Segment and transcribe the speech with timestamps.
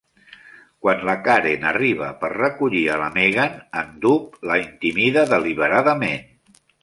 [0.85, 6.27] Quan la Karen arriba per recollir a la Megan, en Doob la intimida deliberadament.